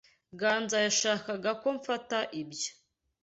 [0.39, 2.71] Ganzaa yashakaga ko mfata ibyo.